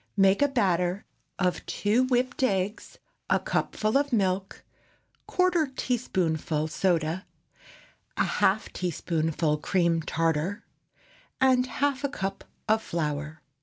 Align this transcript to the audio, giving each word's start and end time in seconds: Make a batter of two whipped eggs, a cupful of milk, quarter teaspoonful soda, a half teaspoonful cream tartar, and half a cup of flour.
Make 0.17 0.41
a 0.41 0.47
batter 0.47 1.05
of 1.37 1.63
two 1.67 2.05
whipped 2.05 2.41
eggs, 2.41 2.97
a 3.29 3.39
cupful 3.39 3.99
of 3.99 4.11
milk, 4.11 4.63
quarter 5.27 5.71
teaspoonful 5.75 6.69
soda, 6.69 7.27
a 8.17 8.23
half 8.23 8.73
teaspoonful 8.73 9.59
cream 9.59 10.01
tartar, 10.01 10.65
and 11.39 11.67
half 11.67 12.03
a 12.03 12.09
cup 12.09 12.43
of 12.67 12.81
flour. 12.81 13.43